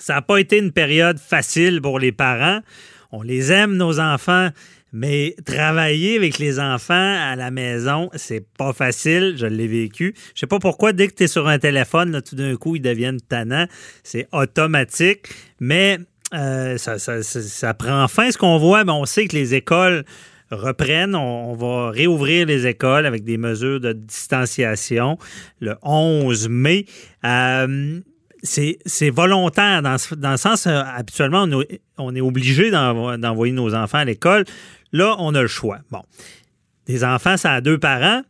Ça 0.00 0.14
n'a 0.14 0.22
pas 0.22 0.38
été 0.38 0.58
une 0.58 0.72
période 0.72 1.18
facile 1.18 1.80
pour 1.80 1.98
les 1.98 2.10
parents. 2.10 2.60
On 3.12 3.22
les 3.22 3.52
aime, 3.52 3.76
nos 3.76 4.00
enfants, 4.00 4.50
mais 4.92 5.36
travailler 5.44 6.16
avec 6.16 6.38
les 6.38 6.58
enfants 6.58 6.94
à 6.94 7.36
la 7.36 7.50
maison, 7.50 8.10
c'est 8.14 8.44
pas 8.56 8.72
facile. 8.72 9.34
Je 9.36 9.46
l'ai 9.46 9.68
vécu. 9.68 10.14
Je 10.34 10.40
sais 10.40 10.46
pas 10.46 10.58
pourquoi, 10.58 10.92
dès 10.92 11.08
que 11.08 11.14
tu 11.14 11.24
es 11.24 11.28
sur 11.28 11.46
un 11.48 11.58
téléphone, 11.58 12.22
tout 12.26 12.34
d'un 12.34 12.56
coup, 12.56 12.76
ils 12.76 12.82
deviennent 12.82 13.20
tannants. 13.20 13.66
C'est 14.02 14.26
automatique. 14.32 15.28
Mais 15.60 15.98
euh, 16.34 16.76
ça, 16.78 17.74
prend 17.74 18.08
fin. 18.08 18.30
Ce 18.30 18.38
qu'on 18.38 18.58
voit, 18.58 18.84
mais 18.84 18.92
on 18.92 19.04
sait 19.04 19.26
que 19.26 19.36
les 19.36 19.54
écoles 19.54 20.04
reprennent. 20.50 21.14
On, 21.14 21.54
va 21.54 21.90
réouvrir 21.90 22.46
les 22.46 22.66
écoles 22.66 23.06
avec 23.06 23.22
des 23.22 23.38
mesures 23.38 23.80
de 23.80 23.92
distanciation 23.92 25.18
le 25.60 25.76
11 25.82 26.48
mai. 26.48 26.86
Euh, 27.24 28.00
c'est 28.42 29.10
volontaire 29.10 29.82
dans, 29.82 29.96
le 30.30 30.36
sens, 30.36 30.66
euh, 30.66 30.82
habituellement, 30.84 31.46
on, 31.98 32.14
est 32.14 32.20
obligé 32.20 32.70
d'envoyer 32.70 33.52
nos 33.52 33.74
enfants 33.74 33.98
à 33.98 34.04
l'école. 34.04 34.44
Là, 34.92 35.16
on 35.18 35.34
a 35.34 35.42
le 35.42 35.48
choix. 35.48 35.78
Bon, 35.90 36.02
des 36.86 37.04
enfants, 37.04 37.36
ça 37.36 37.54
a 37.54 37.60
deux 37.60 37.78
parents. 37.78 38.22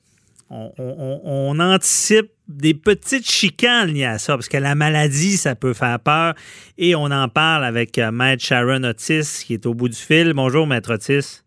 On, 0.50 1.60
anticipe 1.60 2.32
des 2.48 2.74
petites 2.74 3.30
chicanes 3.30 3.90
liées 3.92 4.04
à 4.04 4.18
ça, 4.18 4.34
parce 4.34 4.48
que 4.48 4.56
la 4.56 4.74
maladie, 4.74 5.36
ça 5.36 5.54
peut 5.54 5.74
faire 5.74 6.00
peur. 6.00 6.34
Et 6.76 6.96
on 6.96 7.04
en 7.04 7.28
parle 7.28 7.64
avec 7.64 7.96
euh, 7.98 8.10
Maître 8.10 8.44
Sharon 8.44 8.82
Otis, 8.82 9.44
qui 9.46 9.54
est 9.54 9.66
au 9.66 9.74
bout 9.74 9.88
du 9.88 9.96
fil. 9.96 10.32
Bonjour, 10.32 10.66
Maître 10.66 10.94
Otis. 10.94 11.42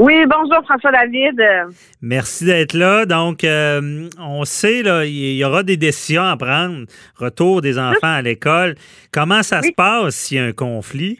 Oui, 0.00 0.14
bonjour 0.26 0.64
François 0.64 0.92
David. 0.92 1.38
Merci 2.00 2.46
d'être 2.46 2.72
là. 2.72 3.04
Donc, 3.04 3.44
euh, 3.44 4.08
on 4.18 4.46
sait, 4.46 4.82
là, 4.82 5.04
il 5.04 5.36
y 5.36 5.44
aura 5.44 5.62
des 5.62 5.76
décisions 5.76 6.22
à 6.22 6.38
prendre. 6.38 6.86
Retour 7.16 7.60
des 7.60 7.78
enfants 7.78 8.14
à 8.14 8.22
l'école. 8.22 8.76
Comment 9.12 9.42
ça 9.42 9.60
se 9.60 9.72
passe 9.72 10.14
s'il 10.14 10.38
y 10.38 10.40
a 10.40 10.44
un 10.44 10.52
conflit? 10.52 11.18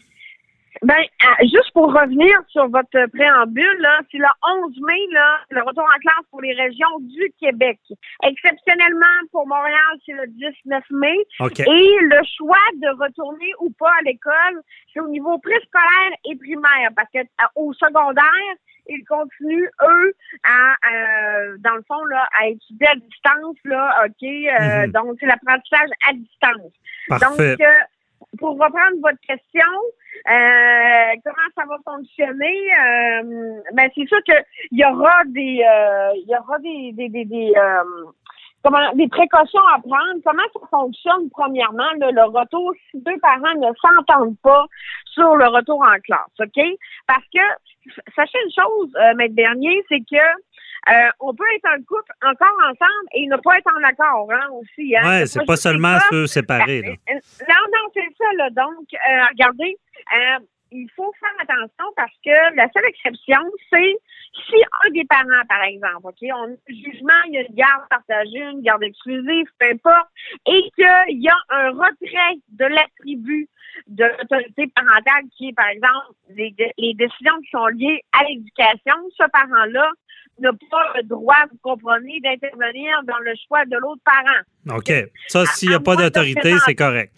Ben, 0.82 0.96
euh, 0.96 1.42
juste 1.42 1.72
pour 1.74 1.92
revenir 1.92 2.34
sur 2.48 2.66
votre 2.68 3.06
préambule, 3.12 3.76
là, 3.80 4.00
c'est 4.10 4.16
le 4.16 4.24
11 4.64 4.80
mai, 4.80 5.06
là, 5.10 5.38
le 5.50 5.62
retour 5.62 5.84
en 5.84 5.98
classe 6.00 6.24
pour 6.30 6.40
les 6.40 6.54
régions 6.54 6.98
du 7.00 7.32
Québec. 7.38 7.78
Exceptionnellement, 8.22 9.28
pour 9.30 9.46
Montréal, 9.46 9.92
c'est 10.06 10.12
le 10.12 10.26
19 10.26 10.82
mai. 10.92 11.16
Et 11.40 11.96
le 12.00 12.20
choix 12.36 12.56
de 12.76 12.88
retourner 12.98 13.52
ou 13.60 13.70
pas 13.78 13.92
à 14.00 14.02
l'école, 14.04 14.62
c'est 14.92 15.00
au 15.00 15.08
niveau 15.08 15.38
préscolaire 15.38 16.16
et 16.24 16.36
primaire, 16.36 16.90
parce 16.96 17.10
que 17.12 17.18
euh, 17.18 17.46
au 17.56 17.74
secondaire, 17.74 18.24
ils 18.88 19.04
continuent, 19.04 19.68
eux, 19.82 20.14
à, 20.44 20.72
euh, 20.72 21.56
dans 21.58 21.76
le 21.76 21.82
fond, 21.86 22.02
là, 22.06 22.26
à 22.40 22.48
étudier 22.48 22.88
à 22.88 22.94
distance, 22.94 23.56
là, 23.64 24.04
OK? 24.06 24.22
Mhm. 24.22 24.92
Donc, 24.92 25.16
c'est 25.20 25.26
l'apprentissage 25.26 25.90
à 26.08 26.14
distance. 26.14 26.72
Parfait. 27.08 27.56
Donc, 27.56 27.66
pour 28.38 28.52
reprendre 28.52 28.96
votre 29.02 29.20
question, 29.26 29.70
euh, 30.28 31.14
comment 31.24 31.48
ça 31.56 31.64
va 31.66 31.76
fonctionner? 31.84 32.58
Euh, 32.72 33.60
Ben 33.72 33.90
c'est 33.94 34.06
sûr 34.06 34.18
que 34.26 34.34
il 34.70 34.78
y 34.78 34.84
aura 34.84 35.22
des 35.26 35.64
euh, 35.66 36.12
il 36.16 36.28
y 36.28 36.36
aura 36.36 36.58
des 36.58 36.92
des 36.92 37.08
des, 37.08 37.24
des 37.24 37.52
comment 38.62 38.92
des 38.94 39.08
précautions 39.08 39.66
à 39.74 39.80
prendre. 39.80 40.20
Comment 40.24 40.42
ça 40.52 40.66
fonctionne 40.70 41.30
premièrement 41.30 41.90
le 41.98 42.24
retour 42.38 42.72
si 42.90 43.00
deux 43.00 43.18
parents 43.20 43.54
ne 43.56 43.72
s'entendent 43.80 44.38
pas 44.42 44.66
sur 45.06 45.36
le 45.36 45.46
retour 45.48 45.82
en 45.82 45.98
classe, 46.04 46.36
ok? 46.38 46.62
Parce 47.06 47.24
que 47.34 47.40
sachez 48.14 48.38
une 48.44 48.62
chose, 48.62 48.92
maître 49.16 49.34
Bernier, 49.34 49.82
c'est 49.88 50.00
que 50.00 50.22
euh, 50.88 51.10
on 51.20 51.34
peut 51.34 51.44
être 51.54 51.66
un 51.66 51.82
couple 51.82 52.10
encore 52.24 52.56
ensemble 52.64 53.08
et 53.12 53.26
ne 53.26 53.36
pas 53.36 53.58
être 53.58 53.70
en 53.76 53.84
accord 53.84 54.26
hein, 54.32 54.48
aussi. 54.52 54.96
Hein? 54.96 55.02
Oui, 55.04 55.28
c'est 55.28 55.44
pas 55.44 55.56
seulement 55.56 55.98
ceux 56.10 56.26
séparés. 56.26 56.80
Là. 56.80 56.92
Euh, 57.10 57.18
non, 57.48 57.62
non, 57.72 57.90
c'est 57.92 58.08
ça. 58.16 58.24
Là. 58.38 58.48
Donc, 58.50 58.86
euh, 58.94 59.24
regardez, 59.30 59.76
il 60.72 60.88
faut 60.94 61.12
faire 61.18 61.34
attention 61.40 61.84
parce 61.96 62.14
que 62.24 62.56
la 62.56 62.68
seule 62.72 62.84
exception, 62.86 63.40
c'est 63.72 63.96
si 64.46 64.56
un 64.84 64.90
des 64.90 65.04
parents, 65.04 65.44
par 65.48 65.62
exemple, 65.64 66.04
OK, 66.04 66.18
on 66.22 66.44
a 66.44 66.46
un 66.46 66.56
jugement, 66.68 67.20
il 67.26 67.34
y 67.34 67.38
a 67.38 67.40
une 67.42 67.54
garde 67.54 67.88
partagée, 67.88 68.38
une 68.38 68.62
garde 68.62 68.82
exclusive, 68.82 69.46
peu 69.58 69.66
importe, 69.66 70.08
et 70.46 70.62
qu'il 70.76 71.20
y 71.20 71.28
a 71.28 71.36
un 71.50 71.70
retrait 71.70 72.38
de 72.50 72.64
l'attribut 72.66 73.48
de 73.88 74.04
l'autorité 74.04 74.70
parentale 74.74 75.24
qui 75.36 75.48
est, 75.48 75.52
par 75.52 75.68
exemple, 75.68 76.14
les, 76.30 76.54
les 76.78 76.94
décisions 76.94 77.40
qui 77.42 77.50
sont 77.50 77.66
liées 77.66 78.02
à 78.12 78.24
l'éducation, 78.24 78.94
ce 79.16 79.24
parent-là 79.32 79.90
n'a 80.38 80.52
pas 80.70 80.92
le 80.96 81.02
droit, 81.02 81.36
vous 81.50 81.58
comprenez, 81.62 82.20
d'intervenir 82.20 83.02
dans 83.04 83.18
le 83.18 83.32
choix 83.46 83.64
de 83.66 83.76
l'autre 83.76 84.02
parent. 84.04 84.76
OK. 84.78 84.92
Ça, 85.28 85.44
s'il 85.46 85.68
n'y 85.70 85.74
a 85.74 85.80
pas 85.80 85.96
d'autorité, 85.96 86.54
c'est 86.64 86.74
correct. 86.74 87.12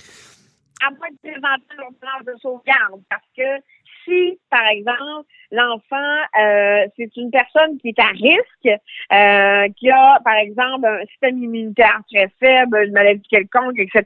À 0.85 0.91
moins 0.91 1.09
de 1.11 1.31
présenter 1.31 1.77
leur 1.77 1.93
plan 2.01 2.33
de 2.33 2.39
sauvegarde. 2.39 3.03
Parce 3.09 3.27
que 3.37 3.63
si, 4.05 4.39
par 4.51 4.67
exemple, 4.69 5.29
l'enfant, 5.51 6.17
euh, 6.41 6.87
c'est 6.97 7.17
une 7.17 7.31
personne 7.31 7.79
qui 7.79 7.89
est 7.89 7.99
à 8.01 8.09
risque, 8.09 8.81
euh, 9.13 9.69
qui 9.77 9.91
a, 9.91 10.19
par 10.25 10.37
exemple, 10.37 10.87
un 10.87 11.07
système 11.07 11.43
immunitaire 11.43 12.01
très 12.13 12.29
faible, 12.41 12.85
une 12.85 12.93
maladie 12.93 13.29
quelconque, 13.29 13.79
etc., 13.79 14.05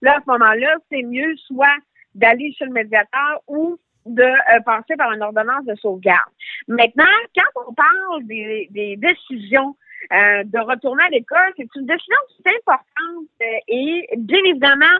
là, 0.00 0.16
à 0.16 0.20
ce 0.20 0.30
moment-là, 0.30 0.76
c'est 0.90 1.02
mieux 1.02 1.36
soit 1.46 1.76
d'aller 2.14 2.54
chez 2.58 2.64
le 2.64 2.72
médiateur 2.72 3.42
ou 3.46 3.78
de 4.06 4.22
euh, 4.22 4.60
passer 4.64 4.96
par 4.96 5.12
une 5.12 5.22
ordonnance 5.22 5.64
de 5.66 5.74
sauvegarde. 5.76 6.30
Maintenant, 6.68 7.04
quand 7.34 7.62
on 7.68 7.74
parle 7.74 8.24
des, 8.24 8.96
décisions 8.96 9.76
euh, 10.12 10.44
de 10.44 10.58
retourner 10.58 11.04
à 11.04 11.08
l'école, 11.08 11.52
c'est 11.56 11.68
une 11.74 11.86
décision 11.86 12.16
qui 12.28 12.42
est 12.46 12.56
importante 12.56 13.26
euh, 13.42 13.58
et 13.68 14.08
bien 14.16 14.40
évidemment, 14.46 14.96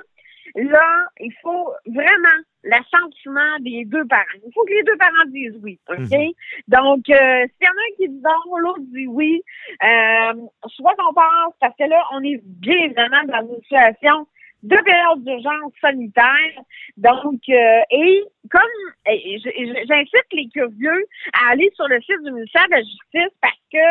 là, 0.54 1.06
il 1.20 1.32
faut 1.42 1.72
vraiment 1.86 2.38
l'assentiment 2.64 3.58
des 3.60 3.84
deux 3.84 4.04
parents. 4.06 4.24
Il 4.44 4.52
faut 4.52 4.64
que 4.64 4.72
les 4.72 4.82
deux 4.82 4.96
parents 4.96 5.26
disent 5.28 5.58
oui, 5.62 5.78
OK? 5.88 5.98
Mhm. 5.98 6.32
Donc, 6.68 7.02
s'il 7.06 7.14
y 7.14 7.68
en 7.68 7.70
a 7.70 7.84
un 7.84 7.96
qui 7.96 8.08
dit 8.08 8.22
non, 8.22 8.56
l'autre 8.58 8.80
dit 8.80 9.06
oui, 9.06 9.42
soit 9.80 10.94
on 11.08 11.14
pense, 11.14 11.54
parce 11.60 11.76
que 11.76 11.84
là, 11.84 12.02
on 12.12 12.22
est 12.22 12.40
bien 12.44 12.84
évidemment 12.84 13.22
dans 13.24 13.46
une 13.48 13.62
situation 13.62 14.26
deux 14.62 14.82
périodes 14.82 15.24
d'urgence 15.24 15.72
sanitaire. 15.80 16.62
Donc, 16.96 17.40
euh, 17.48 17.80
et 17.90 18.24
comme 18.50 18.62
j'incite 19.06 20.26
les 20.32 20.48
curieux 20.48 21.04
à 21.32 21.52
aller 21.52 21.70
sur 21.74 21.86
le 21.88 22.00
site 22.00 22.22
du 22.24 22.32
ministère 22.32 22.66
de 22.66 22.72
la 22.72 22.82
Justice 22.82 23.36
parce 23.40 23.60
que 23.72 23.86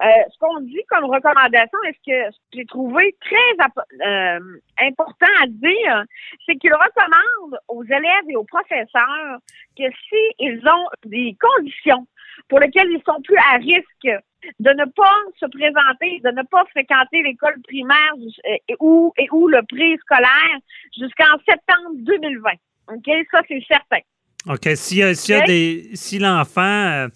euh, 0.00 0.06
ce 0.32 0.38
qu'on 0.38 0.60
dit 0.60 0.80
comme 0.88 1.06
recommandation, 1.06 1.78
est 1.88 1.92
ce 1.92 2.10
que 2.10 2.36
j'ai 2.54 2.64
trouvé 2.66 3.16
très 3.20 4.06
euh, 4.06 4.38
important 4.80 5.26
à 5.42 5.46
dire, 5.48 6.04
c'est 6.46 6.54
qu'il 6.56 6.72
recommande 6.72 7.58
aux 7.66 7.82
élèves 7.82 8.28
et 8.28 8.36
aux 8.36 8.44
professeurs 8.44 9.38
que 9.76 9.84
s'ils 10.08 10.62
ont 10.68 10.88
des 11.04 11.36
conditions 11.40 12.06
pour 12.48 12.60
lesquelles 12.60 12.90
ils 12.90 13.02
sont 13.04 13.20
plus 13.22 13.36
à 13.38 13.56
risque 13.56 14.22
de 14.60 14.70
ne 14.70 14.84
pas 14.84 15.18
se 15.40 15.46
présenter, 15.46 16.20
de 16.22 16.30
ne 16.30 16.42
pas 16.44 16.64
fréquenter 16.70 17.22
l'école 17.22 17.60
primaire 17.62 18.12
euh, 18.16 18.56
et 18.68 18.76
ou, 18.78 19.12
et 19.18 19.26
ou 19.32 19.48
le 19.48 19.62
préscolaire 19.66 20.58
jusqu'en 20.96 21.36
septembre 21.44 21.96
2020. 21.96 22.50
OK? 22.94 23.26
Ça, 23.32 23.40
c'est 23.48 23.64
certain. 23.66 23.98
OK. 24.46 24.76
S'il 24.76 24.98
y 24.98 25.02
a, 25.34 25.40
des. 25.44 25.90
Si 25.94 26.20
l'enfant. 26.20 27.08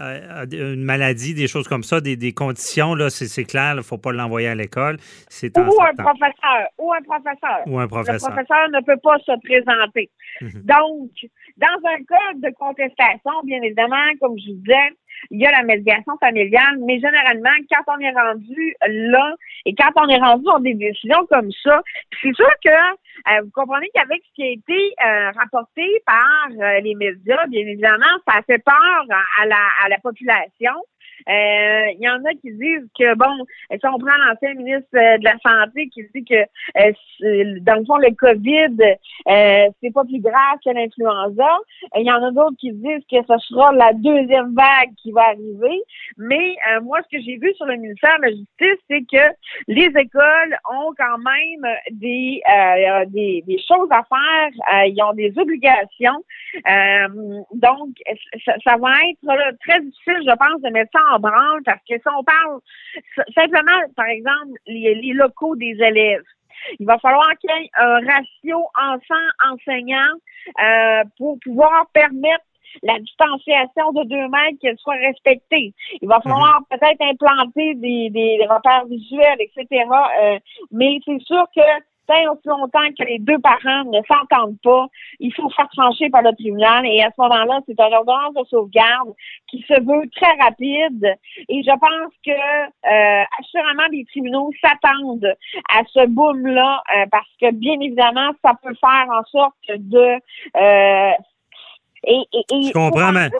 Euh, 0.00 0.46
une 0.50 0.82
maladie, 0.82 1.34
des 1.34 1.46
choses 1.46 1.68
comme 1.68 1.84
ça, 1.84 2.00
des, 2.00 2.32
conditions, 2.32 2.94
là, 2.94 3.10
c'est 3.10 3.44
clair, 3.44 3.74
il 3.74 3.76
ne 3.78 3.82
faut 3.82 3.98
pas 3.98 4.12
l'envoyer 4.12 4.48
à 4.48 4.54
l'école. 4.54 4.96
Ou 5.42 5.82
un 5.82 5.94
professeur. 5.94 6.68
Ou 6.78 6.92
un 6.92 7.02
professeur. 7.02 7.62
Ou 7.66 7.78
un 7.78 7.86
professeur. 7.86 8.14
Le 8.14 8.34
professeur 8.34 8.68
ne 8.70 8.80
peut 8.80 9.00
pas 9.02 9.18
se 9.18 9.32
présenter. 9.40 10.10
Mhm. 10.40 10.62
Donc, 10.64 11.10
dans 11.56 11.88
un 11.88 11.98
cas 12.08 12.48
de 12.48 12.52
contestation, 12.54 13.32
bien 13.44 13.62
évidemment, 13.62 14.04
comme 14.20 14.36
je 14.38 14.50
vous 14.50 14.58
disais, 14.58 14.90
il 15.30 15.40
y 15.40 15.46
a 15.46 15.52
la 15.52 15.62
médiation 15.62 16.16
familiale, 16.18 16.78
mais 16.84 16.98
généralement, 16.98 17.50
quand 17.70 17.94
on 17.94 18.00
est 18.00 18.12
rendu 18.12 18.76
là 18.86 19.34
et 19.66 19.74
quand 19.74 19.90
on 19.96 20.08
est 20.08 20.18
rendu 20.18 20.44
dans 20.44 20.60
des 20.60 20.74
décisions 20.74 21.26
comme 21.26 21.50
ça, 21.62 21.80
c'est 22.22 22.34
sûr 22.34 22.50
que 22.62 22.70
euh, 22.70 23.42
vous 23.42 23.50
comprenez 23.54 23.88
qu'avec 23.94 24.22
ce 24.28 24.34
qui 24.34 24.42
a 24.42 24.50
été 24.50 24.94
euh, 25.04 25.30
rapporté 25.32 25.82
par 26.06 26.48
euh, 26.50 26.80
les 26.80 26.94
médias, 26.94 27.46
bien 27.48 27.66
évidemment, 27.66 28.04
ça 28.28 28.42
fait 28.46 28.58
peur 28.58 28.74
à 29.40 29.46
la, 29.46 29.68
à 29.84 29.88
la 29.88 29.98
population. 29.98 30.72
Euh, 31.28 31.92
il 31.94 32.00
y 32.00 32.08
en 32.08 32.22
a 32.24 32.32
qui 32.40 32.52
disent 32.52 32.88
que, 32.98 33.14
bon, 33.14 33.44
si 33.70 33.86
on 33.86 33.98
prend 33.98 34.16
l'ancien 34.28 34.54
ministre 34.54 34.88
euh, 34.94 35.18
de 35.18 35.24
la 35.24 35.36
Santé 35.42 35.88
qui 35.88 36.02
dit 36.14 36.24
que, 36.24 36.34
euh, 36.34 37.60
dans 37.62 37.76
le 37.76 37.84
fond, 37.84 37.96
le 37.96 38.14
COVID, 38.14 38.76
c'est 39.80 39.92
pas 39.92 40.04
plus 40.04 40.20
grave 40.20 40.58
que 40.64 40.70
l'influenza. 40.70 41.48
Il 41.96 42.06
y 42.06 42.12
en 42.12 42.22
a 42.22 42.30
d'autres 42.30 42.56
qui 42.58 42.72
disent 42.72 43.04
que 43.10 43.16
ce 43.26 43.38
sera 43.48 43.72
la 43.72 43.92
deuxième 43.94 44.54
vague 44.54 44.94
qui 45.02 45.12
va 45.12 45.28
arriver. 45.28 45.82
Mais 46.18 46.56
moi, 46.82 47.00
ce 47.02 47.16
que 47.16 47.22
j'ai 47.22 47.36
vu 47.36 47.52
sur 47.54 47.66
le 47.66 47.76
ministère 47.76 48.16
de 48.18 48.22
la 48.24 48.30
Justice, 48.30 48.84
c'est 48.88 49.04
que 49.10 49.34
les 49.68 49.86
écoles 49.86 50.56
ont 50.70 50.92
quand 50.96 51.18
même 51.18 51.74
des, 51.92 52.42
des, 53.08 53.44
des, 53.46 53.58
choses 53.66 53.88
à 53.90 54.04
faire. 54.04 54.86
ils 54.86 55.02
ont 55.02 55.14
des 55.14 55.32
obligations. 55.38 56.22
donc, 57.54 57.90
ça, 58.44 58.54
ça 58.64 58.76
va 58.76 58.92
être 59.08 59.56
très 59.66 59.80
difficile, 59.80 60.22
je 60.26 60.36
pense, 60.36 60.60
de 60.62 60.70
mettre 60.70 60.90
ça 60.92 61.03
en 61.12 61.18
branle 61.18 61.62
parce 61.64 61.80
que 61.88 61.94
si 61.94 62.08
on 62.08 62.24
parle 62.24 62.60
simplement, 63.34 63.80
par 63.96 64.06
exemple, 64.06 64.58
les, 64.66 65.12
locaux 65.12 65.56
des 65.56 65.76
élèves, 65.80 66.22
Il 66.78 66.86
va 66.86 66.98
falloir 66.98 67.28
qu'il 67.38 67.50
y 67.50 67.64
ait 67.64 67.70
un 67.74 68.00
ratio 68.00 68.66
enfant-enseignant 68.74 70.14
euh, 70.60 71.04
pour 71.18 71.38
pouvoir 71.44 71.86
permettre 71.92 72.44
la 72.82 72.98
distanciation 72.98 73.92
de 73.92 74.04
deux 74.04 74.28
mètres 74.28 74.58
qu'elle 74.60 74.78
soit 74.78 74.96
respectée. 74.96 75.72
Il 76.00 76.08
va 76.08 76.20
falloir 76.20 76.60
mhm. 76.60 76.78
peut-être 76.78 77.02
implanter 77.02 77.74
des, 77.74 78.10
des, 78.10 78.46
repères 78.48 78.86
visuels, 78.86 79.38
etc. 79.40 79.84
Euh, 80.22 80.38
mais 80.72 80.98
c'est 81.04 81.20
sûr 81.20 81.44
que 81.54 81.62
tant 82.06 82.32
aussi 82.32 82.46
longtemps 82.48 82.88
que 82.98 83.04
les 83.04 83.18
deux 83.18 83.38
parents 83.38 83.84
ne 83.84 84.00
s'entendent 84.06 84.58
pas, 84.62 84.86
il 85.20 85.32
faut 85.34 85.48
faire 85.50 85.68
trancher 85.76 86.10
par 86.10 86.22
le 86.22 86.32
tribunal. 86.32 86.86
Et 86.86 87.02
à 87.02 87.10
ce 87.10 87.20
moment-là, 87.22 87.60
c'est 87.66 87.78
un 87.80 87.92
ordonnance 87.92 88.34
de 88.34 88.44
sauvegarde 88.48 89.14
qui 89.48 89.64
se 89.68 89.74
veut 89.74 90.08
très 90.16 90.32
rapide. 90.40 91.16
Et 91.48 91.62
je 91.62 91.70
pense 91.70 92.12
que 92.24 92.30
euh, 92.30 93.24
assurément 93.40 93.88
les 93.90 94.04
tribunaux 94.06 94.50
s'attendent 94.62 95.34
à 95.70 95.82
ce 95.92 96.06
boom-là 96.06 96.82
euh, 96.96 97.06
parce 97.10 97.28
que 97.40 97.52
bien 97.52 97.78
évidemment, 97.80 98.30
ça 98.44 98.52
peut 98.62 98.74
faire 98.80 99.06
en 99.10 99.24
sorte 99.24 99.54
de 99.68 100.20
euh, 100.56 101.12
je 102.06 102.72
comprends, 102.72 103.12
mais, 103.12 103.30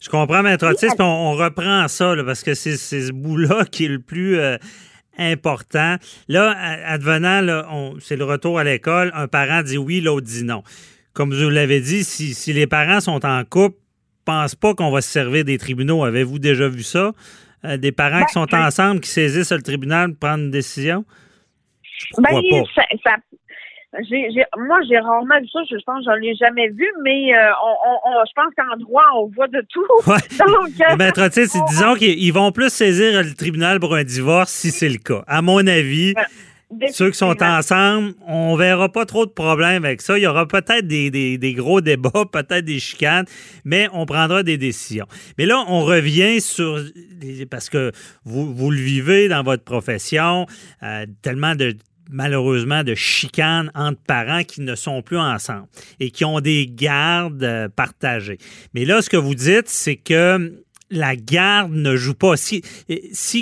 je 0.00 0.08
comprends, 0.08 0.42
Maître 0.42 0.66
Otis, 0.66 0.88
on, 0.98 1.04
on, 1.04 1.32
reprend 1.32 1.88
ça, 1.88 2.14
parce 2.24 2.42
que 2.42 2.54
c'est 2.54 2.76
ce 2.76 3.12
bout-là 3.12 3.64
qui 3.64 3.86
est 3.86 3.88
le 3.88 4.00
plus 4.00 4.38
euh, 4.38 4.56
important. 5.18 5.96
Là, 6.28 6.50
advenant, 6.86 7.94
c'est 8.00 8.16
le 8.16 8.24
retour 8.24 8.58
à 8.58 8.64
l'école, 8.64 9.10
un 9.14 9.28
parent 9.28 9.62
dit 9.62 9.78
oui, 9.78 10.00
l'autre 10.00 10.26
dit 10.26 10.44
non. 10.44 10.62
Comme 11.12 11.34
je 11.34 11.44
vous 11.44 11.50
l'avais 11.50 11.80
dit, 11.80 12.04
si, 12.04 12.52
les 12.52 12.66
parents 12.66 13.00
sont 13.00 13.24
en 13.26 13.44
couple, 13.44 13.76
pense 14.24 14.54
pas 14.54 14.74
qu'on 14.74 14.90
va 14.90 15.00
se 15.02 15.10
servir 15.10 15.44
des 15.44 15.58
tribunaux. 15.58 16.04
Avez-vous 16.04 16.38
déjà 16.38 16.68
vu 16.68 16.82
ça? 16.82 17.12
Euh, 17.64 17.76
des 17.76 17.92
parents 17.92 18.24
qui 18.24 18.34
ben, 18.34 18.46
sont 18.46 18.54
ensemble, 18.54 19.00
qui 19.00 19.10
saisissent 19.10 19.52
le 19.52 19.62
tribunal 19.62 20.10
pour 20.10 20.28
prendre 20.28 20.44
une 20.44 20.50
décision? 20.50 21.04
Ben, 22.18 22.40
ça, 22.74 23.16
moi, 23.92 24.78
j'ai 24.88 24.98
rarement 24.98 25.38
vu 25.40 25.48
ça. 25.48 25.60
Je 25.70 25.76
pense 25.84 26.04
que 26.04 26.10
j'en 26.10 26.20
ai 26.22 26.34
jamais 26.34 26.68
vu, 26.68 26.86
mais 27.02 27.34
euh, 27.34 27.50
on, 27.62 28.24
je 28.26 28.32
pense 28.34 28.52
qu'en 28.56 28.76
droit, 28.78 29.04
on 29.16 29.26
voit 29.26 29.48
de 29.48 29.64
tout. 29.68 29.86
Donc, 30.06 30.70
euh, 30.80 30.96
Maître 30.96 31.28
disons 31.68 31.94
qu'ils 31.94 32.32
vont 32.32 32.52
plus 32.52 32.70
saisir 32.70 33.22
le 33.22 33.34
tribunal 33.34 33.80
pour 33.80 33.94
un 33.94 34.04
divorce 34.04 34.50
si 34.50 34.70
c'est 34.70 34.88
le 34.88 34.98
cas. 34.98 35.22
À 35.26 35.42
mon 35.42 35.66
avis, 35.66 36.14
ceux 36.90 37.10
qui 37.10 37.18
sont 37.18 37.36
ensemble, 37.42 38.14
on 38.26 38.56
verra 38.56 38.90
pas 38.90 39.04
trop 39.04 39.26
de 39.26 39.30
problèmes 39.30 39.84
avec 39.84 40.00
ça. 40.00 40.16
Il 40.16 40.22
y 40.22 40.26
aura 40.26 40.46
peut-être 40.46 40.86
des, 40.86 41.10
des, 41.10 41.54
gros 41.54 41.80
débats, 41.80 42.24
peut-être 42.32 42.64
des 42.64 42.78
chicanes, 42.78 43.26
mais 43.64 43.88
on 43.92 44.06
prendra 44.06 44.42
des 44.42 44.56
décisions. 44.56 45.06
Mais 45.38 45.44
là, 45.44 45.62
on 45.68 45.84
revient 45.84 46.40
sur 46.40 46.80
parce 47.50 47.68
que 47.68 47.92
vous, 48.24 48.54
vous 48.54 48.70
le 48.70 48.78
vivez 48.78 49.28
dans 49.28 49.42
votre 49.42 49.64
profession, 49.64 50.46
euh, 50.82 51.04
tellement 51.20 51.54
de 51.54 51.76
malheureusement 52.12 52.84
de 52.84 52.94
chicanes 52.94 53.70
entre 53.74 54.00
parents 54.06 54.42
qui 54.42 54.60
ne 54.60 54.74
sont 54.74 55.02
plus 55.02 55.18
ensemble 55.18 55.66
et 56.00 56.10
qui 56.10 56.24
ont 56.24 56.40
des 56.40 56.66
gardes 56.66 57.42
euh, 57.42 57.68
partagées. 57.68 58.38
Mais 58.74 58.84
là, 58.84 59.02
ce 59.02 59.10
que 59.10 59.16
vous 59.16 59.34
dites, 59.34 59.68
c'est 59.68 59.96
que 59.96 60.62
la 60.92 61.16
garde 61.16 61.72
ne 61.72 61.96
joue 61.96 62.14
pas. 62.14 62.36
Si, 62.36 62.62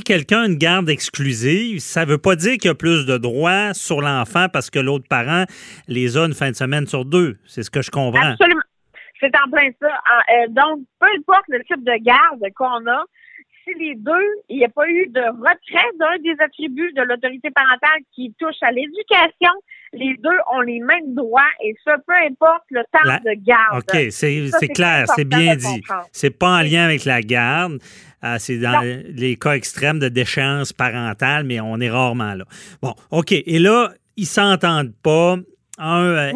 quelqu'un 0.04 0.42
a 0.42 0.46
une 0.46 0.56
garde 0.56 0.88
exclusive, 0.88 1.80
ça 1.80 2.04
ne 2.04 2.10
veut 2.10 2.18
pas 2.18 2.36
dire 2.36 2.52
qu'il 2.52 2.66
y 2.66 2.68
a 2.68 2.74
plus 2.74 3.06
de 3.06 3.18
droits 3.18 3.74
sur 3.74 4.00
l'enfant 4.00 4.46
parce 4.48 4.70
que 4.70 4.78
l'autre 4.78 5.06
parent 5.08 5.44
les 5.88 6.16
a 6.16 6.24
une 6.24 6.34
fin 6.34 6.50
de 6.50 6.56
semaine 6.56 6.86
sur 6.86 7.04
deux. 7.04 7.38
C'est 7.46 7.62
ce 7.62 7.70
que 7.70 7.82
je 7.82 7.90
comprends. 7.90 8.20
Absolument. 8.20 8.62
C'est 9.18 9.32
en 9.36 9.50
plein 9.50 9.68
ça. 9.80 9.88
Euh, 9.88 10.46
donc, 10.48 10.80
peu 10.98 11.06
importe 11.18 11.44
le 11.48 11.58
type 11.64 11.84
de 11.84 12.02
garde 12.02 12.40
qu'on 12.56 12.86
a, 12.86 13.04
les 13.78 13.94
deux, 13.96 14.28
il 14.48 14.58
n'y 14.58 14.64
a 14.64 14.68
pas 14.68 14.88
eu 14.88 15.06
de 15.08 15.20
retrait 15.20 15.90
d'un 15.98 16.18
des 16.22 16.40
attributs 16.42 16.92
de 16.92 17.02
l'autorité 17.02 17.50
parentale 17.50 18.00
qui 18.14 18.34
touche 18.38 18.62
à 18.62 18.70
l'éducation, 18.70 19.52
les 19.92 20.16
deux 20.18 20.36
ont 20.52 20.60
les 20.60 20.80
mêmes 20.80 21.14
droits 21.14 21.42
et 21.64 21.74
ça, 21.84 21.96
peu 22.06 22.12
importe 22.26 22.64
le 22.70 22.82
temps 22.92 23.18
de 23.24 23.44
garde. 23.44 23.78
OK, 23.78 24.06
c'est 24.10 24.68
clair, 24.68 25.06
c'est 25.16 25.24
bien 25.24 25.56
dit. 25.56 25.82
C'est 26.12 26.30
pas 26.30 26.58
en 26.58 26.62
lien 26.62 26.84
avec 26.84 27.04
la 27.04 27.22
garde. 27.22 27.78
Euh, 28.22 28.36
c'est 28.38 28.58
dans 28.58 28.80
les 28.80 29.36
cas 29.36 29.52
extrêmes 29.52 29.98
de 29.98 30.08
déchéance 30.08 30.72
parentale, 30.72 31.44
mais 31.44 31.58
on 31.60 31.80
est 31.80 31.88
rarement 31.90 32.34
là. 32.34 32.44
Bon, 32.82 32.94
OK. 33.10 33.32
Et 33.32 33.58
là, 33.58 33.92
ils 34.16 34.26
s'entendent 34.26 34.92
pas. 35.02 35.36
Euh, 35.80 36.32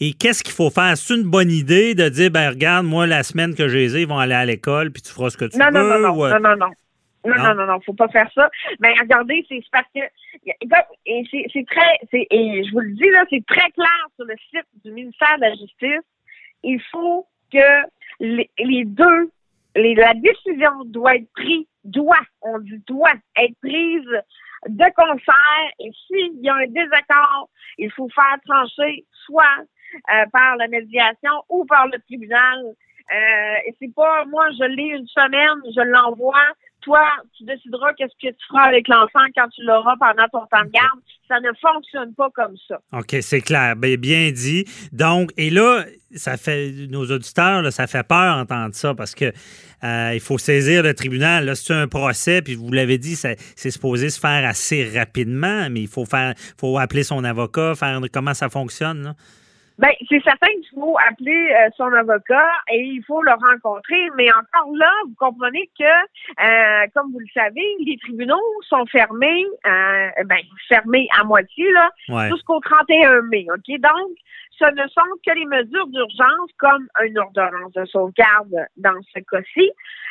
et, 0.00 0.12
qu'est-ce 0.12 0.42
qu'il 0.42 0.52
faut 0.52 0.70
faire? 0.70 0.96
C'est 0.96 1.14
une 1.14 1.22
bonne 1.22 1.50
idée 1.50 1.94
de 1.94 2.08
dire, 2.08 2.30
ben 2.30 2.50
regarde, 2.50 2.86
moi, 2.86 3.06
la 3.06 3.22
semaine 3.22 3.54
que 3.54 3.68
j'ai 3.68 3.86
ils 3.86 4.06
vont 4.06 4.18
aller 4.18 4.34
à 4.34 4.44
l'école, 4.44 4.90
puis 4.90 5.02
tu 5.02 5.12
feras 5.12 5.30
ce 5.30 5.36
que 5.36 5.46
tu 5.46 5.58
veux? 5.58 5.64
Non, 5.64 5.70
non, 5.70 5.98
non, 5.98 6.14
non, 6.14 6.40
non, 6.40 6.56
non. 6.56 6.70
Non, 7.24 7.36
non, 7.36 7.54
non, 7.54 7.66
non, 7.66 7.80
faut 7.86 7.92
pas 7.92 8.08
faire 8.08 8.28
ça. 8.34 8.50
Mais 8.80 8.92
regardez, 9.00 9.46
c'est 9.48 9.62
parce 9.70 9.86
que 9.94 10.00
et 11.06 11.22
c'est 11.30 11.66
très 11.66 12.18
et 12.30 12.64
je 12.64 12.72
vous 12.72 12.80
le 12.80 12.90
dis 12.90 13.08
là, 13.10 13.24
c'est 13.30 13.46
très 13.46 13.70
clair 13.70 14.08
sur 14.16 14.24
le 14.24 14.34
site 14.50 14.66
du 14.84 14.90
ministère 14.90 15.36
de 15.36 15.42
la 15.42 15.54
Justice. 15.54 16.04
Il 16.64 16.80
faut 16.90 17.26
que 17.52 17.58
les, 18.18 18.50
les 18.58 18.84
deux 18.84 19.30
les, 19.76 19.94
la 19.94 20.14
décision 20.14 20.84
doit 20.86 21.16
être 21.16 21.32
prise, 21.32 21.66
doit, 21.84 22.20
on 22.42 22.58
dit 22.58 22.82
doit 22.86 23.12
être 23.36 23.56
prise 23.60 24.22
de 24.68 24.84
concert 24.94 25.70
et 25.80 25.90
s'il 26.06 26.40
y 26.40 26.48
a 26.48 26.54
un 26.54 26.66
désaccord, 26.66 27.48
il 27.78 27.90
faut 27.92 28.08
faire 28.08 28.36
trancher 28.46 29.04
soit 29.26 29.58
euh, 30.12 30.26
par 30.32 30.56
la 30.56 30.68
médiation 30.68 31.32
ou 31.48 31.64
par 31.64 31.86
le 31.88 31.98
tribunal. 32.00 32.64
Euh, 32.64 33.54
et 33.66 33.74
c'est 33.78 33.94
pas 33.94 34.24
moi, 34.26 34.46
je 34.58 34.64
l'ai 34.64 34.96
une 34.96 35.06
semaine, 35.06 35.60
je 35.74 35.82
l'envoie. 35.82 36.46
Toi, 36.82 37.04
tu 37.36 37.44
décideras 37.44 37.92
qu'est-ce 37.94 38.14
que 38.20 38.32
tu 38.32 38.46
feras 38.48 38.64
avec 38.64 38.88
l'enfant 38.88 39.24
quand 39.36 39.48
tu 39.48 39.62
l'auras 39.62 39.94
pendant 39.98 40.26
ton 40.28 40.46
temps 40.46 40.64
de 40.64 40.70
garde. 40.70 41.00
Ça 41.28 41.40
ne 41.40 41.50
fonctionne 41.60 42.12
pas 42.14 42.28
comme 42.34 42.54
ça. 42.68 42.80
OK, 42.92 43.16
c'est 43.20 43.40
clair. 43.40 43.76
Bien, 43.76 43.96
bien 43.96 44.30
dit. 44.32 44.64
Donc, 44.92 45.30
et 45.36 45.50
là, 45.50 45.84
ça 46.14 46.36
fait 46.36 46.72
nos 46.90 47.06
auditeurs, 47.10 47.72
ça 47.72 47.86
fait 47.86 48.06
peur 48.06 48.36
d'entendre 48.36 48.74
ça 48.74 48.94
parce 48.94 49.14
que 49.14 49.32
euh, 49.84 50.10
il 50.12 50.20
faut 50.20 50.38
saisir 50.38 50.82
le 50.82 50.94
tribunal. 50.94 51.46
Là, 51.46 51.54
c'est 51.54 51.72
un 51.72 51.88
procès, 51.88 52.42
puis 52.42 52.54
vous 52.54 52.70
l'avez 52.70 52.98
dit, 52.98 53.16
c'est 53.16 53.70
supposé 53.70 54.10
se 54.10 54.20
faire 54.20 54.46
assez 54.46 54.90
rapidement, 54.96 55.68
mais 55.70 55.82
il 55.82 55.88
faut 55.88 56.04
faire, 56.04 56.34
faut 56.58 56.78
appeler 56.78 57.02
son 57.04 57.24
avocat, 57.24 57.74
faire 57.74 58.00
comment 58.12 58.34
ça 58.34 58.48
fonctionne. 58.48 59.02
Là. 59.02 59.14
Ben, 59.82 59.90
c'est 60.08 60.22
certain 60.22 60.46
qu'il 60.46 60.78
faut 60.78 60.96
appeler 61.10 61.50
euh, 61.50 61.68
son 61.76 61.92
avocat 61.92 62.48
et 62.70 62.78
il 62.78 63.02
faut 63.04 63.20
le 63.20 63.32
rencontrer. 63.32 64.10
Mais 64.16 64.28
encore 64.30 64.72
là, 64.76 64.88
vous 65.08 65.14
comprenez 65.18 65.68
que, 65.76 65.82
euh, 65.84 66.86
comme 66.94 67.10
vous 67.10 67.18
le 67.18 67.26
savez, 67.34 67.66
les 67.80 67.98
tribunaux 67.98 68.40
sont 68.68 68.86
fermés, 68.86 69.44
euh, 69.66 70.08
ben, 70.24 70.38
fermés 70.68 71.08
à 71.18 71.24
moitié, 71.24 71.68
là, 71.72 72.28
jusqu'au 72.28 72.60
31 72.60 73.22
mai. 73.22 73.44
OK? 73.52 73.80
Donc, 73.80 74.16
ce 74.58 74.64
ne 74.64 74.88
sont 74.88 75.02
que 75.26 75.34
les 75.34 75.46
mesures 75.46 75.86
d'urgence, 75.88 76.50
comme 76.58 76.88
une 77.04 77.18
ordonnance 77.18 77.72
de 77.72 77.84
sauvegarde 77.86 78.54
dans 78.76 79.00
ce 79.14 79.20
cas-ci, 79.20 79.70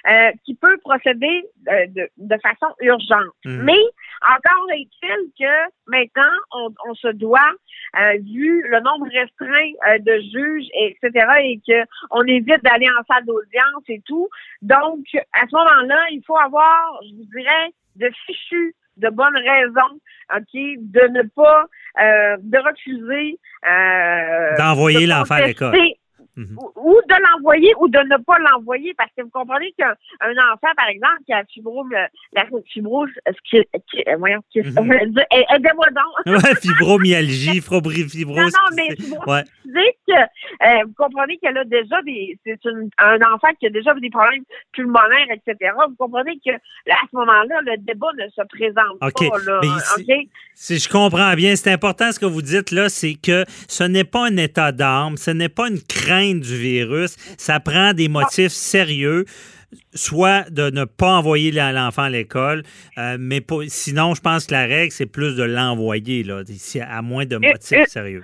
euh, 0.09 0.31
qui 0.43 0.55
peut 0.55 0.77
procéder 0.79 1.45
euh, 1.67 1.85
de, 1.87 2.09
de, 2.17 2.35
façon 2.41 2.73
urgente. 2.79 3.35
Mhm. 3.45 3.63
Mais 3.63 3.83
encore 4.21 4.67
est-il 4.73 5.31
que 5.39 5.71
maintenant, 5.87 6.37
on, 6.53 6.73
on 6.87 6.95
se 6.95 7.09
doit, 7.09 7.51
euh, 7.99 8.17
vu 8.23 8.63
le 8.67 8.79
nombre 8.79 9.07
restreint 9.11 9.97
de 9.99 10.19
juges, 10.31 10.67
etc., 10.73 11.27
et 11.43 11.61
qu'on 11.65 12.23
évite 12.23 12.63
d'aller 12.63 12.89
en 12.89 13.03
salle 13.13 13.25
d'audience 13.25 13.83
et 13.89 14.01
tout. 14.05 14.27
Donc, 14.61 15.05
à 15.33 15.47
ce 15.47 15.55
moment-là, 15.55 16.05
il 16.11 16.23
faut 16.25 16.37
avoir, 16.37 16.99
je 17.03 17.15
vous 17.15 17.25
dirais, 17.35 17.71
de 17.97 18.09
fichus 18.25 18.75
de 19.01 19.09
bonnes 19.09 19.37
raisons, 19.37 19.99
OK, 20.35 20.53
de 20.53 21.07
ne 21.09 21.23
pas, 21.35 21.65
euh, 21.99 22.37
de 22.39 22.57
refuser. 22.57 23.39
Euh, 23.67 24.57
D'envoyer 24.57 25.05
l'enfant 25.05 25.35
à 25.35 25.47
l'école. 25.47 25.75
Mhm. 26.37 26.57
ou, 26.77 26.95
de 27.09 27.15
l'envoyer 27.25 27.73
ou 27.79 27.87
de 27.89 27.99
ne 27.99 28.17
pas 28.23 28.39
l'envoyer 28.39 28.93
parce 28.97 29.11
que 29.17 29.21
vous 29.23 29.29
comprenez 29.29 29.73
qu'un 29.77 29.91
enfant, 30.53 30.71
par 30.77 30.87
exemple, 30.87 31.19
qui 31.25 31.33
a 31.33 31.43
fibrome, 31.45 31.91
la 32.33 32.45
fibrose, 32.71 33.09
ce 33.27 33.31
qui, 33.49 33.61
qui 33.89 34.03
euh, 34.07 34.15
voyons, 34.17 34.39
qui, 34.49 34.59
mm 34.61 34.63
-hmm. 34.63 35.55
aidez-moi 35.55 35.87
donc. 35.99 36.43
ouais, 36.43 36.55
fibromyalgie, 36.61 37.59
fibrose. 37.61 38.37
Non, 38.37 38.45
non, 38.45 38.75
mais 38.77 38.95
fibrose 38.95 39.27
ouais. 39.27 39.43
que, 40.07 40.13
euh, 40.13 40.83
vous 40.85 40.93
comprenez 40.97 41.37
qu'elle 41.37 41.57
a 41.57 41.65
déjà 41.65 42.01
des, 42.03 42.37
c'est 42.45 42.59
un 42.97 43.19
enfant 43.33 43.51
qui 43.59 43.67
a 43.67 43.69
déjà 43.69 43.93
des 43.93 44.09
problèmes 44.09 44.43
pulmonaires, 44.71 45.29
etc. 45.35 45.71
Vous 45.89 45.95
comprenez 45.95 46.39
que, 46.45 46.51
là, 46.89 46.95
à 47.03 47.05
ce 47.11 47.15
moment-là, 47.17 47.55
le 47.65 47.77
débat 47.77 48.11
ne 48.17 48.27
se 48.29 48.43
présente 48.55 48.99
pas, 48.99 49.37
là. 49.45 49.59
Mais 50.07 50.27
Si 50.55 50.77
je 50.77 50.87
comprends 50.89 51.33
bien, 51.33 51.55
c'est 51.55 51.71
important 51.71 52.11
ce 52.11 52.19
que 52.19 52.25
vous 52.25 52.41
dites, 52.41 52.71
là, 52.71 52.87
c'est 52.89 53.15
que 53.15 53.45
ce 53.67 53.83
n'est 53.83 54.03
pas 54.03 54.27
un 54.27 54.37
état 54.37 54.71
d'âme, 54.71 55.17
ce 55.17 55.31
n'est 55.31 55.49
pas 55.49 55.67
une 55.67 55.81
crainte 55.81 56.21
du 56.39 56.55
virus, 56.55 57.15
ça 57.37 57.59
prend 57.59 57.93
des 57.93 58.07
motifs 58.07 58.51
sérieux 58.51 59.25
soit 59.93 60.49
de 60.49 60.69
ne 60.69 60.85
pas 60.85 61.17
envoyer 61.17 61.51
l'enfant 61.51 62.03
à 62.03 62.09
l'école, 62.09 62.63
euh, 62.97 63.17
mais 63.19 63.41
sinon, 63.67 64.13
je 64.13 64.21
pense 64.21 64.47
que 64.47 64.53
la 64.53 64.65
règle, 64.65 64.91
c'est 64.91 65.05
plus 65.05 65.35
de 65.35 65.43
l'envoyer, 65.43 66.23
là, 66.23 66.43
à 66.87 67.01
moins 67.01 67.25
de 67.25 67.37
motifs 67.37 67.87
sérieux. 67.87 68.23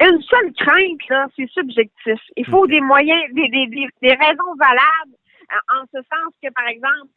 Une 0.00 0.20
seule 0.22 0.52
crainte, 0.58 1.08
là, 1.08 1.26
c'est 1.36 1.48
subjectif. 1.50 2.20
Il 2.36 2.46
faut 2.46 2.66
des 2.66 2.80
moyens, 2.80 3.20
des, 3.32 3.48
des, 3.48 3.66
des, 3.66 4.12
raisons 4.14 4.54
valables, 4.58 5.16
en 5.72 5.84
ce 5.92 5.98
sens 5.98 6.34
que, 6.42 6.52
par 6.52 6.66
exemple, 6.68 7.10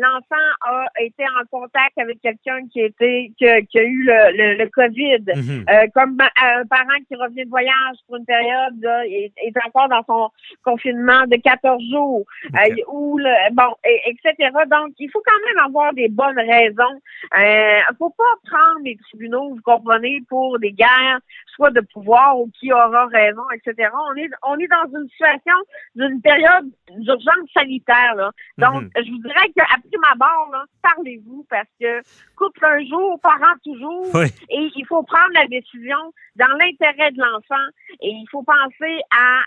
l'enfant 0.00 0.36
a 0.62 0.86
été 1.00 1.24
en 1.24 1.44
contact 1.50 1.98
avec 1.98 2.20
quelqu'un 2.20 2.66
qui 2.72 2.80
était 2.80 3.32
qui, 3.38 3.46
a 3.46 3.82
eu 3.82 4.04
le, 4.04 4.56
le, 4.58 4.68
COVID, 4.70 5.24
mhm. 5.34 5.64
euh, 5.68 5.86
comme 5.94 6.16
un 6.20 6.64
parent 6.66 6.98
qui 7.06 7.16
revient 7.16 7.44
de 7.44 7.50
voyage 7.50 7.96
pour 8.06 8.16
une 8.16 8.24
période 8.24 8.74
là, 8.80 9.06
est, 9.06 9.32
est, 9.36 9.52
encore 9.66 9.88
dans 9.88 10.02
son 10.06 10.30
confinement 10.64 11.26
de 11.26 11.36
14 11.36 11.82
jours, 11.90 12.24
euh, 12.54 12.74
ou 12.88 13.18
le, 13.18 13.54
bon, 13.54 13.74
etc. 13.84 14.50
Donc, 14.70 14.94
il 14.98 15.10
faut 15.10 15.22
quand 15.24 15.46
même 15.46 15.64
avoir 15.66 15.92
des 15.94 16.08
bonnes 16.08 16.38
raisons. 16.38 17.00
Euh, 17.38 17.80
faut 17.98 18.10
pas 18.10 18.24
prendre 18.50 18.84
les 18.84 18.96
tribunaux, 19.08 19.50
vous 19.50 19.62
comprenez, 19.62 20.22
pour 20.28 20.58
des 20.58 20.72
guerres, 20.72 21.20
soit 21.54 21.70
de 21.70 21.80
pouvoir 21.80 22.38
ou 22.38 22.50
qui 22.58 22.72
aura 22.72 23.06
raison, 23.06 23.42
etc. 23.54 23.90
On 24.10 24.16
est 24.16 24.30
on 24.46 24.56
est 24.58 24.68
dans 24.68 24.98
une 24.98 25.08
situation 25.08 25.54
d'une 25.96 26.20
période 26.20 26.70
d'urgence 26.96 27.50
sanitaire. 27.52 28.14
Là. 28.14 28.30
Donc, 28.58 28.82
mhm. 28.82 28.90
je 28.96 29.10
vous 29.10 29.18
dirais 29.18 29.47
qu'après 29.54 29.98
ma 30.00 30.14
barre, 30.14 30.64
parlez-vous 30.82 31.46
parce 31.48 31.68
que 31.80 32.00
couple 32.36 32.64
un 32.64 32.84
jour, 32.86 33.18
parent 33.20 33.54
toujours. 33.64 34.06
Et 34.22 34.70
il 34.74 34.86
faut 34.86 35.02
prendre 35.02 35.32
la 35.34 35.46
décision 35.46 36.12
dans 36.36 36.56
l'intérêt 36.58 37.10
de 37.12 37.18
l'enfant 37.18 37.66
et 38.00 38.10
il 38.10 38.26
faut 38.30 38.42
penser 38.42 39.00
à, 39.10 39.40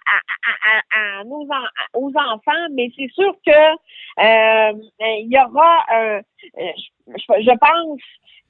à, 0.93 1.23
nos 1.23 1.47
aux 1.93 2.11
enfants, 2.15 2.67
mais 2.73 2.91
c'est 2.95 3.09
sûr 3.13 3.33
que 3.45 3.51
euh, 3.51 4.73
il 4.99 5.27
y 5.29 5.37
aura, 5.37 5.85
euh, 5.95 6.21
je 7.07 7.57
pense, 7.57 8.01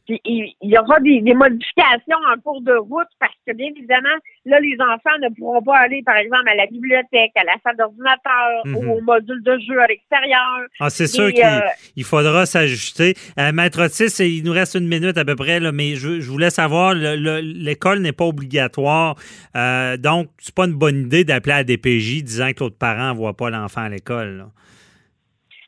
il 0.07 0.53
y 0.61 0.77
aura 0.77 0.99
des, 0.99 1.21
modifications 1.33 2.17
en 2.33 2.39
cours 2.41 2.61
de 2.61 2.73
route 2.73 3.07
parce 3.19 3.33
que, 3.47 3.53
bien 3.53 3.67
évidemment, 3.75 4.09
là, 4.45 4.59
les 4.59 4.75
enfants 4.79 5.17
ne 5.21 5.29
pourront 5.35 5.61
pas 5.61 5.77
aller, 5.77 6.01
par 6.03 6.17
exemple, 6.17 6.47
à 6.49 6.55
la 6.55 6.65
bibliothèque, 6.67 7.31
à 7.35 7.43
la 7.43 7.53
salle 7.63 7.77
d'ordinateur 7.77 8.65
ou 8.65 8.81
mhm. 8.81 8.89
au 8.89 9.01
module 9.01 9.41
de 9.43 9.57
jeu 9.59 9.79
à 9.79 9.87
l'extérieur. 9.87 10.67
Ah, 10.79 10.89
c'est 10.89 11.07
sûr 11.07 11.31
qu'il 11.31 11.43
euh, 11.43 12.03
faudra 12.03 12.45
s'ajuster. 12.45 13.15
Euh, 13.39 13.51
Maître 13.51 13.85
Otis, 13.85 14.19
il 14.19 14.43
nous 14.43 14.53
reste 14.53 14.75
une 14.75 14.87
minute 14.87 15.17
à 15.17 15.25
peu 15.25 15.35
près, 15.35 15.59
là, 15.59 15.71
mais 15.71 15.95
je, 15.95 16.29
voulais 16.29 16.49
savoir, 16.49 16.93
l'école 16.93 17.99
n'est 17.99 18.11
pas 18.11 18.25
obligatoire, 18.25 19.15
euh, 19.55 19.97
donc 19.97 20.29
c'est 20.39 20.55
pas 20.55 20.65
une 20.65 20.73
bonne 20.73 21.01
idée 21.05 21.23
d'appeler 21.23 21.53
à 21.53 21.63
DPJ 21.63 22.23
disant 22.23 22.51
que 22.53 22.63
l'autre 22.63 22.77
parent 22.77 23.13
ne 23.13 23.17
voit 23.17 23.35
pas 23.35 23.49
l'enfant 23.49 23.81
à 23.81 23.89
l'école. 23.89 24.45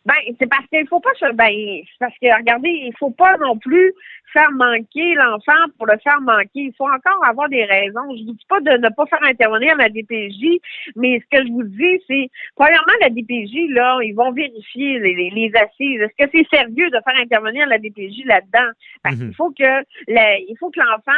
Ben, 0.05 0.15
c'est 0.37 0.47
parce 0.49 0.65
qu'il 0.67 0.87
faut 0.87 0.99
pas 0.99 1.13
se. 1.13 1.31
Ben, 1.33 1.81
parce 1.99 2.13
que 2.21 2.37
regardez, 2.37 2.69
il 2.69 2.93
faut 2.99 3.11
pas 3.11 3.37
non 3.37 3.57
plus 3.57 3.93
faire 4.33 4.51
manquer 4.51 5.13
l'enfant 5.13 5.69
pour 5.77 5.87
le 5.87 5.97
faire 6.03 6.19
manquer. 6.19 6.49
Il 6.55 6.73
faut 6.77 6.89
encore 6.89 7.23
avoir 7.25 7.47
des 7.47 7.63
raisons. 7.63 8.15
Je 8.17 8.25
vous 8.25 8.33
dis 8.33 8.45
pas 8.49 8.59
de 8.59 8.71
ne 8.71 8.89
pas 8.89 9.05
faire 9.05 9.23
intervenir 9.23 9.77
la 9.77 9.87
DPJ, 9.87 10.59
mais 10.95 11.19
ce 11.21 11.37
que 11.37 11.45
je 11.45 11.51
vous 11.51 11.63
dis, 11.63 12.03
c'est 12.07 12.29
premièrement 12.55 12.93
la 13.01 13.09
DPJ 13.09 13.69
là, 13.69 13.99
ils 14.03 14.13
vont 14.13 14.31
vérifier 14.31 14.99
les, 14.99 15.29
les, 15.29 15.51
assises. 15.55 16.01
Est-ce 16.01 16.25
que 16.25 16.31
c'est 16.33 16.57
sérieux 16.57 16.89
de 16.89 16.99
faire 17.05 17.21
intervenir 17.21 17.67
la 17.67 17.77
DPJ 17.77 18.25
là-dedans? 18.25 18.71
Parce 19.03 19.15
qu'il 19.15 19.27
mhm. 19.27 19.33
faut 19.35 19.51
que 19.51 19.83
il 20.09 20.55
faut 20.59 20.69
que 20.69 20.79
l'enfant 20.79 21.11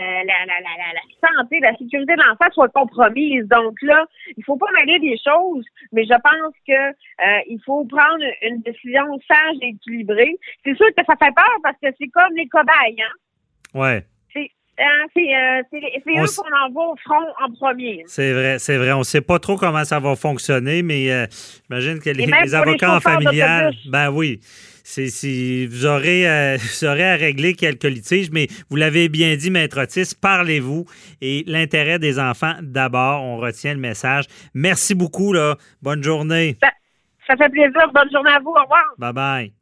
la, 0.00 0.46
la, 0.46 0.60
la, 0.60 0.92
la, 0.94 1.36
santé, 1.36 1.58
la 1.60 1.72
sécurité 1.76 2.14
de 2.14 2.22
l'enfant 2.22 2.50
soit 2.52 2.68
compromise. 2.68 3.46
Donc 3.48 3.80
là, 3.82 4.06
il 4.36 4.44
faut 4.44 4.56
pas 4.56 4.70
mêler 4.74 4.98
des 4.98 5.16
choses, 5.18 5.64
mais 5.92 6.04
je 6.04 6.14
pense 6.14 6.54
que 6.66 6.72
euh, 6.72 7.40
il 7.48 7.60
faut 7.64 7.84
prendre 7.84 8.24
une 8.42 8.60
décision 8.62 9.04
sage 9.26 9.56
et 9.62 9.68
équilibrée. 9.68 10.36
C'est 10.64 10.76
sûr 10.76 10.86
que 10.96 11.04
ça 11.04 11.14
fait 11.16 11.34
peur 11.34 11.56
parce 11.62 11.76
que 11.82 11.88
c'est 11.98 12.08
comme 12.08 12.34
les 12.36 12.48
cobayes, 12.48 13.02
hein? 13.02 13.78
Ouais. 13.78 14.04
C'est 14.32 14.50
hein, 14.84 15.06
euh, 15.16 16.22
eux 16.22 16.26
qu'on 16.36 16.66
envoie 16.66 16.92
au 16.92 16.96
front 17.04 17.26
en 17.42 17.52
premier. 17.52 18.04
C'est 18.06 18.32
vrai, 18.32 18.60
c'est 18.60 18.76
vrai. 18.76 18.92
On 18.92 19.00
ne 19.00 19.04
sait 19.04 19.20
pas 19.20 19.40
trop 19.40 19.56
comment 19.56 19.82
ça 19.82 19.98
va 19.98 20.14
fonctionner, 20.14 20.82
mais 20.82 21.26
j'imagine 21.64 21.98
que 21.98 22.10
les, 22.10 22.54
avocats 22.54 22.94
en 22.94 23.00
familial, 23.00 23.74
ben 23.90 24.10
oui, 24.10 24.38
c'est, 24.88 25.66
vous, 25.66 25.86
aurez, 25.86 26.28
euh, 26.28 26.56
vous 26.60 26.84
aurez 26.86 27.10
à 27.10 27.16
régler 27.16 27.54
quelques 27.54 27.84
litiges, 27.84 28.30
mais 28.30 28.48
vous 28.70 28.76
l'avez 28.76 29.08
bien 29.08 29.36
dit, 29.36 29.50
Maître 29.50 29.82
Otis, 29.82 30.14
parlez-vous 30.18 30.86
et 31.20 31.44
l'intérêt 31.46 31.98
des 31.98 32.18
enfants 32.18 32.54
d'abord. 32.62 33.22
On 33.22 33.36
retient 33.36 33.74
le 33.74 33.80
message. 33.80 34.24
Merci 34.54 34.94
beaucoup. 34.94 35.32
Là. 35.32 35.56
Bonne 35.82 36.02
journée. 36.02 36.56
Ça, 36.62 36.70
ça 37.26 37.36
fait 37.36 37.50
plaisir. 37.50 37.90
Bonne 37.92 38.10
journée 38.10 38.30
à 38.30 38.40
vous. 38.40 38.50
Au 38.50 38.62
revoir. 38.62 38.84
Bye 38.98 39.12
bye. 39.12 39.57